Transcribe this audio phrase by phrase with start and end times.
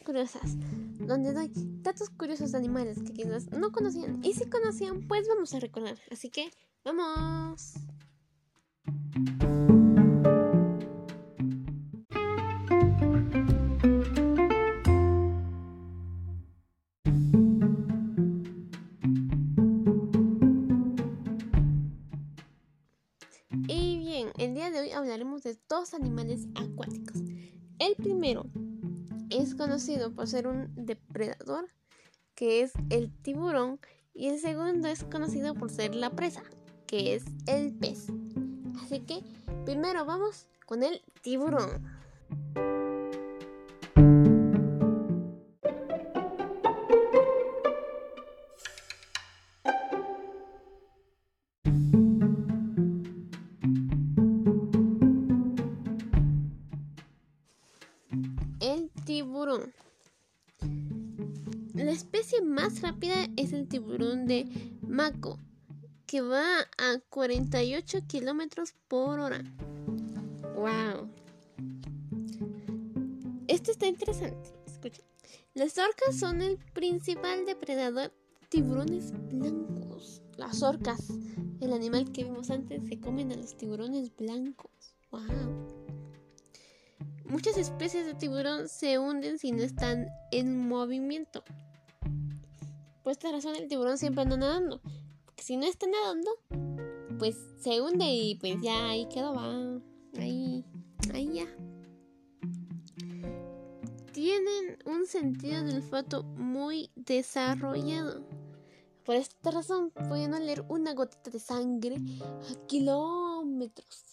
[0.00, 0.56] Curiosas,
[0.98, 1.50] donde doy
[1.82, 4.24] datos curiosos de animales que quizás no conocían.
[4.24, 5.98] Y si conocían, pues vamos a recordar.
[6.10, 6.50] Así que,
[6.84, 7.74] ¡vamos!
[23.68, 27.18] Y bien, el día de hoy hablaremos de dos animales acuáticos.
[27.78, 28.46] El primero
[29.38, 31.68] es conocido por ser un depredador,
[32.34, 33.80] que es el tiburón,
[34.14, 36.42] y el segundo es conocido por ser la presa,
[36.86, 38.08] que es el pez.
[38.82, 39.22] Así que
[39.64, 41.82] primero vamos con el tiburón.
[62.62, 64.46] Más rápida es el tiburón de
[64.86, 65.36] Mako,
[66.06, 69.42] que va a 48 kilómetros por hora.
[70.54, 71.10] ¡Wow!
[73.48, 74.54] Este está interesante.
[74.64, 75.02] Escucha.
[75.54, 80.22] Las orcas son el principal depredador de tiburones blancos.
[80.36, 81.00] Las orcas,
[81.60, 84.70] el animal que vimos antes, se comen a los tiburones blancos.
[85.10, 85.20] ¡Wow!
[87.24, 91.42] Muchas especies de tiburón se hunden si no están en movimiento.
[93.02, 94.80] Por esta razón el tiburón siempre anda nadando.
[95.24, 96.30] Porque si no está nadando,
[97.18, 99.80] pues se hunde y pues ya ahí quedó, va.
[100.18, 100.64] Ahí,
[101.12, 101.46] ahí ya.
[104.12, 108.24] Tienen un sentido del olfato muy desarrollado.
[109.04, 114.12] Por esta razón pueden oler una gotita de sangre a kilómetros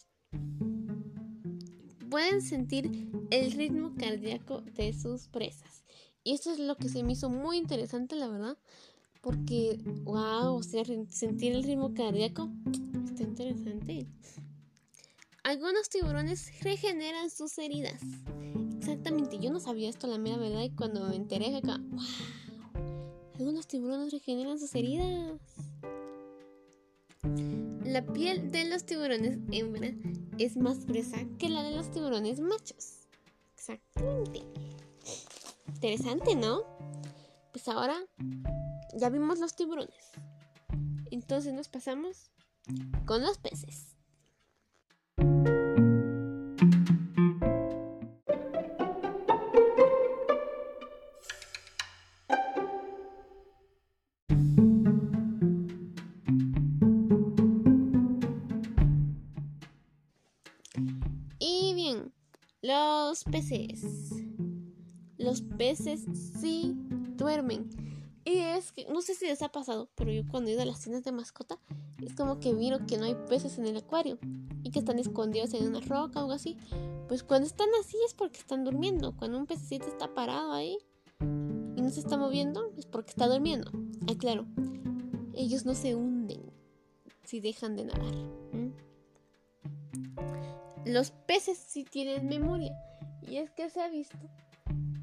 [2.09, 5.83] pueden sentir el ritmo cardíaco de sus presas.
[6.29, 8.56] Y esto es lo que se me hizo muy interesante, la verdad.
[9.19, 12.51] Porque, wow, o sea, sentir el ritmo cardíaco
[13.03, 14.06] está interesante.
[15.41, 18.00] Algunos tiburones regeneran sus heridas.
[18.78, 22.06] Exactamente, yo no sabía esto, la mera verdad, y cuando me enteré acá, wow,
[23.40, 25.40] algunos tiburones regeneran sus heridas.
[27.85, 29.96] La piel de los tiburones hembra
[30.38, 33.07] es más gruesa que la de los tiburones machos.
[33.56, 34.44] Exactamente.
[35.75, 36.63] Interesante, ¿no?
[37.52, 37.96] Pues ahora
[38.97, 40.12] ya vimos los tiburones.
[41.12, 42.31] Entonces nos pasamos
[43.06, 43.96] con los peces.
[61.40, 62.13] Y bien,
[62.62, 64.09] los peces.
[65.19, 66.06] Los peces
[66.40, 66.74] sí
[67.18, 67.69] duermen.
[68.24, 70.66] Y es que, no sé si les ha pasado, pero yo cuando he ido a
[70.66, 71.59] las tiendas de mascota,
[72.02, 74.18] es como que miro que no hay peces en el acuario
[74.63, 76.58] y que están escondidos en una roca o algo así.
[77.09, 79.16] Pues cuando están así es porque están durmiendo.
[79.18, 80.78] Cuando un pececito está parado ahí
[81.19, 83.72] y no se está moviendo, es porque está durmiendo.
[84.08, 84.46] Ah, claro,
[85.34, 86.52] ellos no se hunden
[87.25, 88.16] si dejan de nadar.
[90.85, 92.74] Los peces sí tienen memoria.
[93.22, 94.18] Y es que se ha visto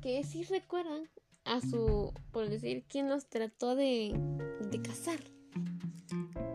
[0.06, 1.10] que sí recuerdan
[1.44, 4.16] a su, por decir, quien los trató de,
[4.70, 5.18] de cazar.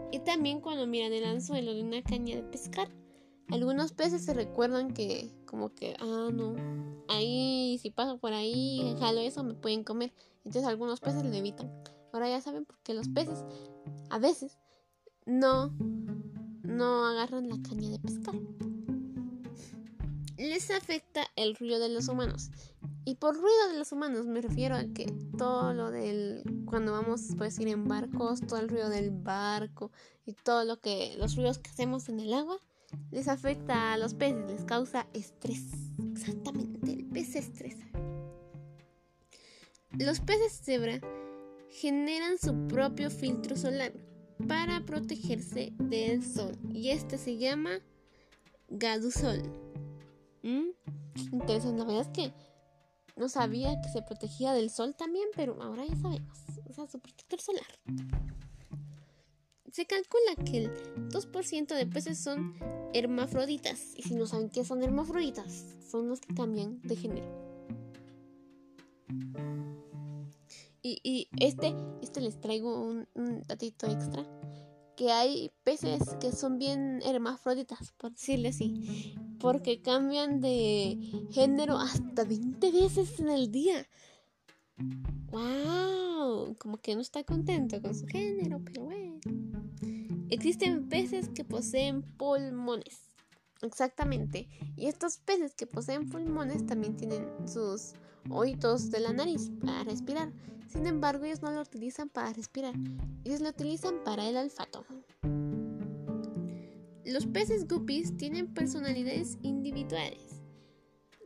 [0.10, 2.88] Y también cuando miran el anzuelo de una caña de pescar,
[3.50, 6.56] algunos peces se recuerdan que, como que, ah, no,
[7.10, 10.14] ahí, si paso por ahí, jalo eso, me pueden comer.
[10.46, 11.70] Entonces algunos peces lo evitan.
[12.14, 13.44] Ahora ya saben por qué los peces,
[14.10, 14.60] a veces,
[15.26, 15.76] no,
[16.64, 18.36] no agarran la caña de pescar
[20.42, 22.50] les afecta el ruido de los humanos.
[23.04, 27.30] Y por ruido de los humanos me refiero a que todo lo del cuando vamos
[27.38, 29.92] pues ir en barcos, todo el ruido del barco
[30.26, 32.59] y todo lo que los ruidos que hacemos en el agua
[33.09, 35.64] les afecta a los peces, les causa estrés.
[36.12, 37.88] Exactamente, el pez se estresa.
[39.97, 41.02] Los peces cebra
[41.70, 43.94] generan su propio filtro solar
[44.47, 47.80] para protegerse del sol y este se llama
[48.70, 49.42] gadusol.
[50.44, 50.70] ¿Mm?
[51.34, 52.51] Interesante, la verdad es que
[53.16, 56.40] no sabía que se protegía del sol también, pero ahora ya sabemos.
[56.69, 57.66] O sea, su protector solar.
[59.72, 62.55] Se calcula que el 2% de peces son
[62.93, 63.93] hermafroditas.
[63.96, 67.28] Y si no saben qué son hermafroditas, son los que cambian de género.
[70.81, 74.25] Y, y este, este les traigo un, un datito extra.
[74.97, 80.97] Que hay peces que son bien hermafroditas, por decirle así porque cambian de
[81.32, 83.88] género hasta 20 veces en el día.
[85.32, 86.55] ¡Wow!
[86.58, 89.20] Como que no está contento con su género, pero bueno.
[90.29, 93.02] Existen peces que poseen pulmones.
[93.61, 94.47] Exactamente.
[94.78, 97.94] Y estos peces que poseen pulmones también tienen sus
[98.29, 100.32] oídos de la nariz para respirar.
[100.67, 102.76] Sin embargo, ellos no lo utilizan para respirar.
[103.26, 104.85] Ellos lo utilizan para el olfato.
[107.11, 110.41] Los peces guppies tienen personalidades individuales.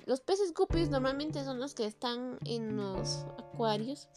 [0.08, 4.08] Los peces guppies normalmente son los que están en los acuarios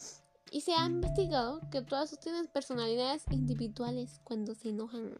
[0.51, 5.13] y se ha investigado que todos tienen personalidades individuales cuando se enojan.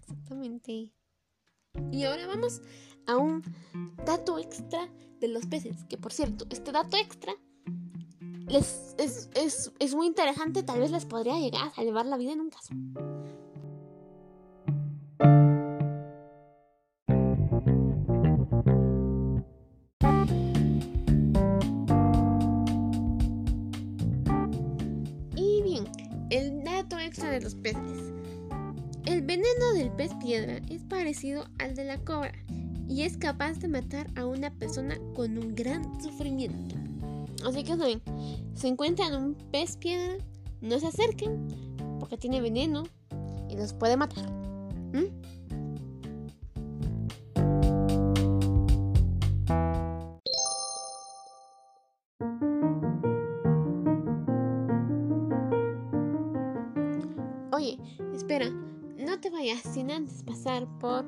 [0.00, 0.90] Exactamente.
[1.92, 2.62] Y ahora vamos
[3.06, 3.42] a un
[4.06, 4.88] dato extra
[5.20, 5.84] de los peces.
[5.84, 7.34] Que por cierto, este dato extra
[8.48, 10.62] es, es, es muy interesante.
[10.62, 12.72] Tal vez les podría llegar a salvar la vida en un caso.
[29.98, 32.32] Pez piedra es parecido al de la cobra
[32.88, 36.76] y es capaz de matar a una persona con un gran sufrimiento.
[37.44, 38.00] Así que saben,
[38.54, 40.16] se encuentran un pez piedra,
[40.60, 41.48] no se acerquen
[41.98, 42.84] porque tiene veneno
[43.50, 44.30] y los puede matar.
[44.92, 45.37] ¿Mm?
[59.98, 61.04] Antes pasar por...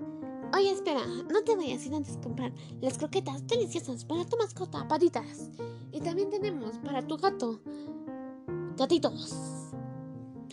[0.52, 5.48] Oye, espera, no te vayas sin antes comprar las croquetas deliciosas para tu mascota, patitas.
[5.92, 7.60] Y también tenemos para tu gato,
[8.76, 9.32] gatitos.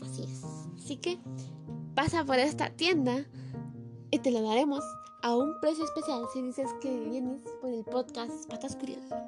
[0.03, 0.43] Así es.
[0.77, 1.17] Así que
[1.95, 3.25] pasa por esta tienda
[4.11, 4.83] y te lo daremos
[5.23, 9.23] a un precio especial si dices que vienes por el podcast Patas Curiosas.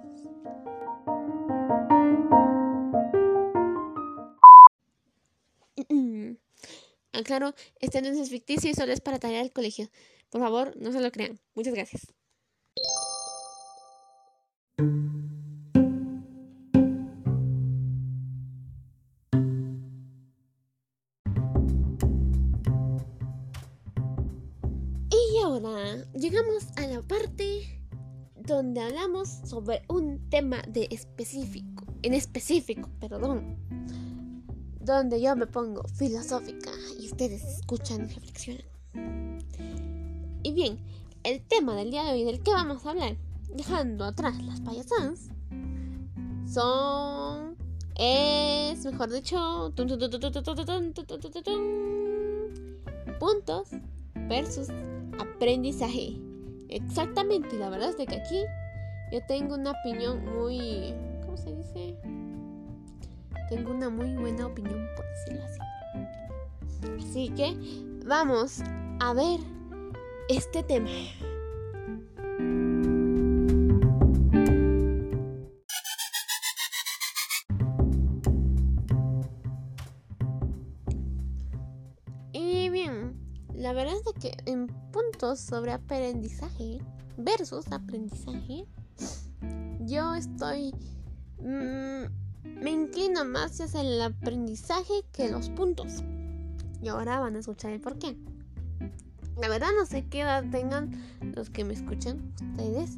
[7.19, 9.89] Aclaro, este no es ficticio y solo es para tarea del colegio.
[10.30, 11.39] Por favor, no se lo crean.
[11.56, 12.13] Muchas gracias.
[25.12, 27.80] Y ahora llegamos a la parte
[28.36, 33.57] donde hablamos sobre un tema de específico, en específico, perdón,
[34.79, 39.39] donde yo me pongo filosófica y ustedes escuchan y reflexionan.
[40.43, 40.79] Y bien,
[41.23, 43.17] el tema del día de hoy del que vamos a hablar,
[43.55, 45.29] dejando atrás las payasadas,
[46.51, 47.57] son
[48.01, 49.73] es, mejor dicho,
[53.19, 53.67] puntos
[54.29, 54.69] versus
[55.19, 56.15] aprendizaje.
[56.69, 58.45] Exactamente, la verdad es que aquí
[59.11, 60.93] yo tengo una opinión muy,
[61.25, 61.97] ¿cómo se dice?
[63.50, 65.60] Tengo una muy buena opinión, por decirlo así.
[67.00, 67.57] Así que
[68.06, 68.62] vamos
[69.00, 69.40] a ver
[70.30, 70.90] este tema.
[82.31, 83.19] Y bien,
[83.56, 86.79] la verdad es que en puntos sobre aprendizaje
[87.18, 88.68] versus aprendizaje,
[89.88, 90.72] yo estoy...
[91.39, 92.18] mmm,
[92.62, 96.04] me inclino más hacia el aprendizaje que los puntos.
[96.82, 98.16] Y ahora van a escuchar el por qué.
[99.38, 100.92] La verdad no sé qué edad tengan
[101.36, 102.98] los que me escuchan, ustedes.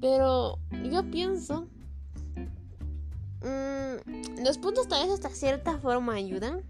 [0.00, 0.58] Pero
[0.90, 1.66] yo pienso...
[3.42, 6.62] Mmm, los puntos tal vez hasta cierta forma ayudan.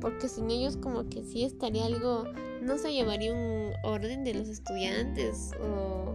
[0.00, 2.24] Porque sin ellos como que sí estaría algo...
[2.62, 5.52] No se llevaría un orden de los estudiantes.
[5.62, 6.14] O...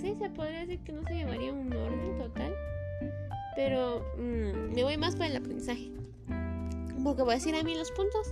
[0.00, 2.54] Sí, se podría decir que no se llevaría un orden total.
[3.56, 5.90] Pero mmm, me voy más para el aprendizaje.
[7.02, 8.28] Porque voy a decir a mí los puntos.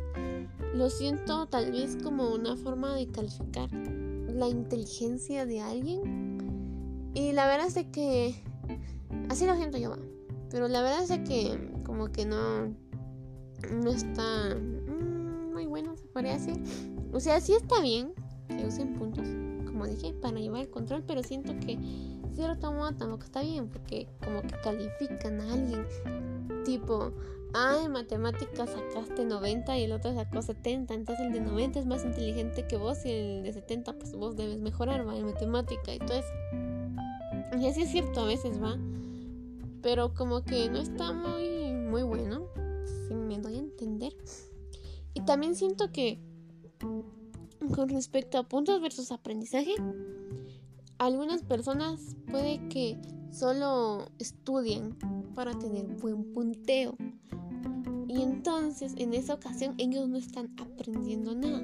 [0.75, 7.11] Lo siento tal vez como una forma de calificar la inteligencia de alguien.
[7.14, 8.35] Y la verdad es de que...
[9.28, 9.99] Así lo siento yo, va.
[10.50, 12.75] Pero la verdad es de que como que no...
[13.73, 16.61] No está mmm, muy bueno, se podría decir.
[17.12, 18.12] O sea, sí está bien
[18.49, 19.26] que usen puntos,
[19.64, 21.78] como dije, para llevar el control, pero siento que
[22.34, 25.86] cierto modo tampoco está bien porque como que califican a alguien.
[26.64, 27.12] Tipo
[27.54, 31.86] ah en matemáticas sacaste 90 y el otro sacó 70 entonces el de 90 es
[31.86, 35.94] más inteligente que vos y el de 70 pues vos debes mejorar va en matemática
[35.94, 36.32] y todo eso
[37.60, 38.78] y así es cierto a veces va.
[39.82, 42.48] Pero como que no está muy muy bueno
[43.08, 44.12] si me doy a entender.
[45.12, 46.18] Y también siento que
[47.74, 49.74] con respecto a puntos versus aprendizaje
[51.04, 52.96] algunas personas puede que
[53.30, 54.96] solo estudian
[55.34, 56.96] para tener buen punteo.
[58.08, 61.62] Y entonces en esa ocasión ellos no están aprendiendo nada,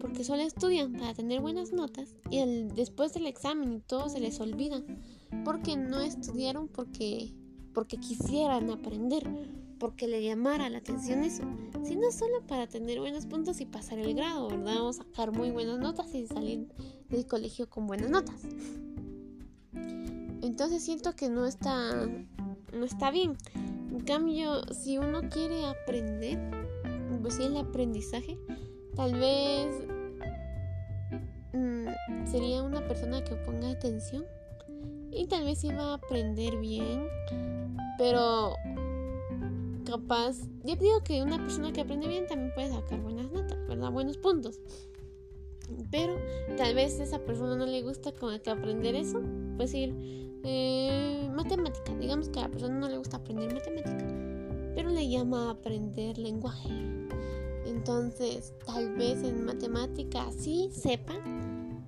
[0.00, 2.42] porque solo estudian para tener buenas notas y
[2.74, 4.82] después del examen y todo se les olvida,
[5.44, 7.34] porque no estudiaron porque,
[7.74, 9.28] porque quisieran aprender,
[9.78, 11.42] porque le llamara la atención eso,
[11.84, 14.82] sino solo para tener buenos puntos y pasar el grado, ¿verdad?
[14.82, 16.68] O sacar muy buenas notas y salir
[17.08, 18.42] del colegio con buenas notas.
[20.42, 22.08] Entonces siento que no está
[22.72, 23.36] no está bien.
[23.90, 26.38] En cambio, si uno quiere aprender,
[27.22, 28.38] pues sí el aprendizaje,
[28.94, 29.74] tal vez
[31.52, 34.24] mm, sería una persona que ponga atención
[35.10, 37.06] y tal vez iba a aprender bien,
[37.96, 38.54] pero
[39.88, 43.90] capaz, yo digo que una persona que aprende bien también puede sacar buenas notas, ¿verdad?
[43.90, 44.60] Buenos puntos.
[45.90, 46.14] Pero
[46.56, 49.22] tal vez esa persona no le gusta como que aprender eso,
[49.56, 49.94] pues ir
[50.44, 51.94] eh, matemática.
[51.96, 54.04] Digamos que a la persona no le gusta aprender matemática,
[54.74, 56.68] pero le llama a aprender lenguaje.
[57.66, 61.14] Entonces, tal vez en matemática sí sepa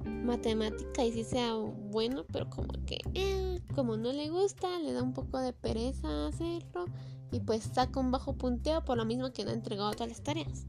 [0.04, 5.02] matemática y sí sea bueno, pero como que, eh, como no le gusta, le da
[5.02, 6.86] un poco de pereza hacerlo
[7.32, 10.22] y pues saca un bajo punteo por lo mismo que no ha entregado todas las
[10.22, 10.66] tareas.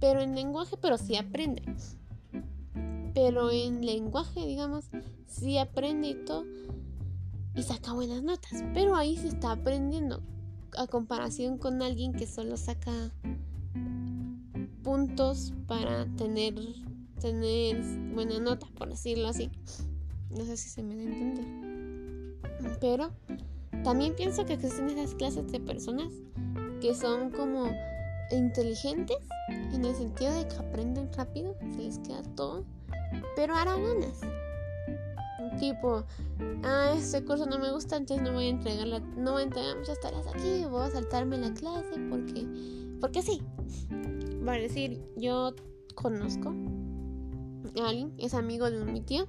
[0.00, 1.62] Pero en lenguaje, pero sí aprende.
[3.14, 4.86] Pero en lenguaje, digamos,
[5.26, 6.44] sí aprende y todo
[7.54, 8.64] y saca buenas notas.
[8.72, 10.22] Pero ahí se está aprendiendo
[10.76, 13.12] a comparación con alguien que solo saca
[14.82, 16.54] puntos para tener,
[17.20, 17.80] tener
[18.12, 19.50] buena nota, por decirlo así.
[20.30, 22.78] No sé si se me da a entender.
[22.80, 23.12] Pero
[23.84, 26.12] también pienso que existen esas clases de personas
[26.80, 27.70] que son como
[28.32, 29.18] inteligentes
[29.72, 32.64] en el sentido de que aprenden rápido, se les queda todo,
[33.36, 34.20] pero harán ganas
[35.58, 36.04] tipo,
[36.62, 39.76] ah, este curso no me gusta, entonces no voy a entregar no voy a entregar
[39.78, 42.46] muchas tareas aquí, voy a saltarme la clase porque,
[43.00, 43.42] porque sí.
[44.46, 45.54] a decir, yo
[45.94, 46.54] conozco
[47.80, 49.26] a alguien, es amigo de mi tío,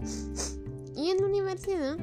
[0.95, 1.97] y en la universidad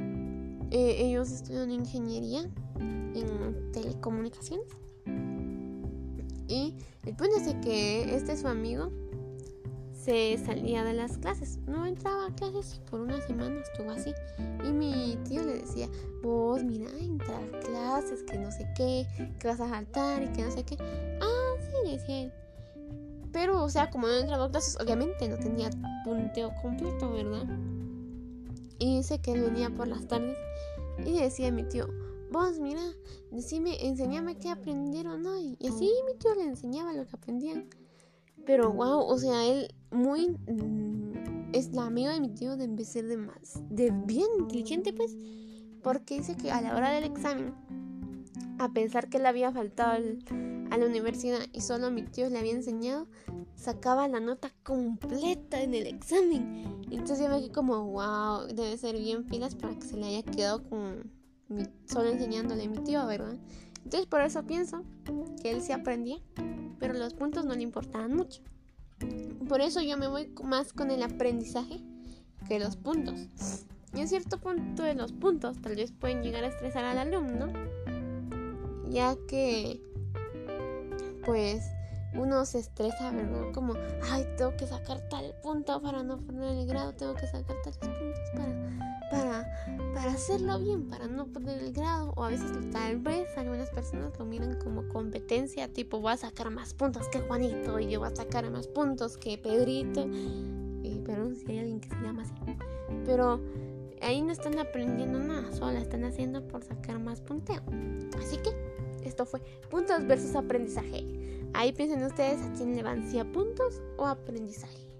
[0.73, 2.50] eh, ellos estudian ingeniería
[2.81, 4.67] en telecomunicaciones.
[6.49, 6.75] Y
[7.05, 8.91] el punto es que este es su amigo
[9.93, 11.59] se salía de las clases.
[11.67, 14.12] No entraba a clases por una semana estuvo así.
[14.67, 15.88] Y mi tío le decía,
[16.23, 19.07] vos mira, entra a clases, que no sé qué,
[19.38, 20.76] que vas a saltar y que no sé qué.
[21.21, 22.33] Ah, sí, decía él.
[23.33, 25.71] Pero, o sea, como no entraba a clases, obviamente no tenía
[26.05, 27.47] punteo completo, ¿verdad?
[28.83, 30.37] Y dice que él venía por las tardes
[31.07, 31.87] y decía a mi tío,
[32.33, 32.83] vos mira,
[33.31, 35.57] decime, enséñame qué aprendieron hoy.
[35.61, 37.69] Y así mi tío le enseñaba lo que aprendían.
[38.45, 43.07] Pero wow, o sea, él muy mm, es la amiga de mi tío de ser
[43.07, 45.17] de más, de bien inteligente pues,
[45.81, 47.55] porque dice que a la hora del examen,
[48.62, 49.92] a pensar que le había faltado
[50.71, 53.07] a la universidad y solo mi tío le había enseñado,
[53.54, 56.81] sacaba la nota completa en el examen.
[56.90, 60.23] Entonces yo me quedé como, wow, debe ser bien pilas para que se le haya
[60.23, 61.11] quedado con
[61.49, 63.37] mi, solo enseñándole a mi tío, ¿verdad?
[63.85, 64.85] Entonces por eso pienso
[65.42, 66.19] que él se aprendía
[66.83, 68.42] pero los puntos no le importaban mucho.
[69.49, 71.81] Por eso yo me voy más con el aprendizaje
[72.49, 73.28] que los puntos.
[73.95, 77.52] Y en cierto punto de los puntos tal vez pueden llegar a estresar al alumno,
[78.93, 79.81] ya que
[81.25, 81.63] pues
[82.15, 83.53] uno se estresa, ¿verdad?
[83.55, 83.75] Como,
[84.11, 87.79] ay, tengo que sacar tal punto para no poner el grado, tengo que sacar tales
[87.79, 88.73] puntos para
[89.13, 89.47] para,
[89.95, 92.13] para hacerlo bien, para no perder el grado.
[92.17, 96.51] O a veces tal vez algunas personas lo miran como competencia, tipo voy a sacar
[96.51, 100.09] más puntos que Juanito y yo voy a sacar más puntos que Pedrito.
[100.83, 102.33] Y, perdón si hay alguien que se llama así.
[103.05, 103.41] Pero
[104.01, 107.63] ahí no están aprendiendo nada, solo están haciendo por sacar más punteo.
[108.19, 108.72] Así que
[109.04, 109.40] esto fue
[109.71, 111.04] puntos versus aprendizaje.
[111.54, 114.92] Ahí piensen ustedes a quién le van, si a puntos o aprendizaje.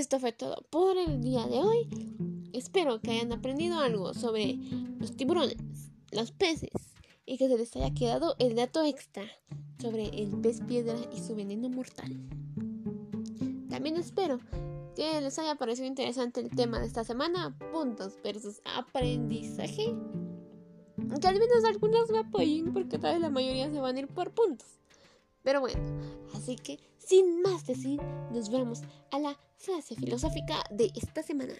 [0.00, 2.09] Esto fue todo por el día de hoy.
[2.60, 4.58] Espero que hayan aprendido algo sobre
[4.98, 5.56] los tiburones,
[6.12, 6.68] los peces
[7.24, 9.22] y que se les haya quedado el dato extra
[9.80, 12.14] sobre el pez piedra y su veneno mortal.
[13.70, 14.40] También espero
[14.94, 19.94] que les haya parecido interesante el tema de esta semana, puntos versus aprendizaje.
[21.18, 24.08] Que al menos algunos me apoyen porque tal vez la mayoría se van a ir
[24.08, 24.68] por puntos.
[25.42, 25.80] Pero bueno,
[26.34, 31.54] así que sin más decir, nos vemos a la frase filosófica de esta semana.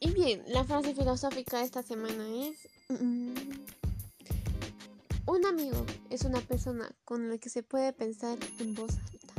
[0.00, 2.68] Y bien, la frase filosófica de esta semana es...
[2.88, 3.34] Mm,
[5.26, 9.34] un amigo es una persona con la que se puede pensar en voz alta.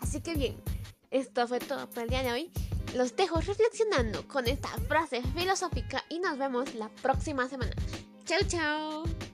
[0.00, 0.56] Así que bien,
[1.10, 2.67] esto fue todo por el día de hoy.
[2.94, 7.72] Los dejo reflexionando con esta frase filosófica y nos vemos la próxima semana.
[8.24, 9.27] Chao, chao.